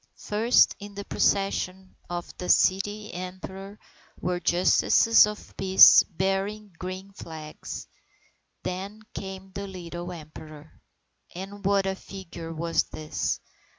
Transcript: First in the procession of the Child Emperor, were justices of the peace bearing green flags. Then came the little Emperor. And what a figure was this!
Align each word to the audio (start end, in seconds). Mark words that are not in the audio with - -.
First 0.17 0.75
in 0.79 0.95
the 0.95 1.05
procession 1.05 1.95
of 2.09 2.35
the 2.39 2.47
Child 2.49 3.11
Emperor, 3.13 3.77
were 4.19 4.39
justices 4.39 5.27
of 5.27 5.49
the 5.49 5.53
peace 5.53 6.01
bearing 6.01 6.73
green 6.79 7.11
flags. 7.13 7.85
Then 8.63 9.03
came 9.13 9.51
the 9.51 9.67
little 9.67 10.11
Emperor. 10.11 10.81
And 11.35 11.63
what 11.63 11.85
a 11.85 11.93
figure 11.93 12.51
was 12.51 12.81
this! 12.85 13.41